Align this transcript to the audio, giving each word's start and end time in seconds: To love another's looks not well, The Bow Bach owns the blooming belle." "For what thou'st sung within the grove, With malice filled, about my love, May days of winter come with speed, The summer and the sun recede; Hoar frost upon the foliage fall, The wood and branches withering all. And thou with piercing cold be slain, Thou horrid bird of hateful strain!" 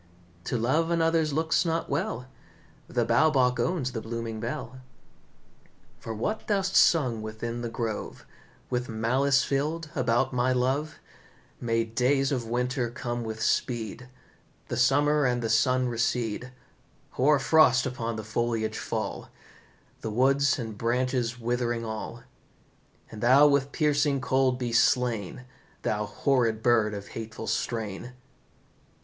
To 0.45 0.57
love 0.57 0.89
another's 0.89 1.31
looks 1.31 1.63
not 1.63 1.87
well, 1.87 2.25
The 2.87 3.05
Bow 3.05 3.29
Bach 3.29 3.59
owns 3.59 3.91
the 3.91 4.01
blooming 4.01 4.39
belle." 4.39 4.81
"For 5.99 6.11
what 6.11 6.47
thou'st 6.47 6.75
sung 6.75 7.21
within 7.21 7.61
the 7.61 7.69
grove, 7.69 8.25
With 8.71 8.89
malice 8.89 9.43
filled, 9.43 9.91
about 9.93 10.33
my 10.33 10.53
love, 10.53 10.95
May 11.59 11.83
days 11.83 12.31
of 12.31 12.47
winter 12.47 12.89
come 12.89 13.23
with 13.23 13.43
speed, 13.43 14.09
The 14.69 14.75
summer 14.77 15.23
and 15.25 15.39
the 15.43 15.51
sun 15.51 15.87
recede; 15.87 16.51
Hoar 17.11 17.37
frost 17.37 17.85
upon 17.85 18.15
the 18.15 18.23
foliage 18.23 18.79
fall, 18.79 19.29
The 19.99 20.09
wood 20.09 20.41
and 20.57 20.75
branches 20.75 21.39
withering 21.39 21.85
all. 21.85 22.23
And 23.11 23.21
thou 23.21 23.45
with 23.45 23.71
piercing 23.71 24.19
cold 24.19 24.57
be 24.57 24.73
slain, 24.73 25.45
Thou 25.83 26.07
horrid 26.07 26.63
bird 26.63 26.95
of 26.95 27.09
hateful 27.09 27.45
strain!" 27.45 28.13